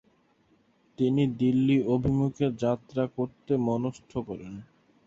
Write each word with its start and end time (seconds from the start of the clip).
তিনি 0.97 1.23
দিল্লী 1.39 1.77
অভিমুখে 1.87 2.47
যাত্রা 2.63 3.03
করতে 3.17 3.53
মনস্থ 3.67 4.11
করেন। 4.27 4.53